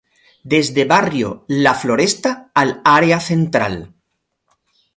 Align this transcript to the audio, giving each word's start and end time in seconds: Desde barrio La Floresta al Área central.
Desde 0.43 0.85
barrio 0.85 1.45
La 1.47 1.75
Floresta 1.75 2.49
al 2.55 2.81
Área 2.83 3.19
central. 3.19 3.93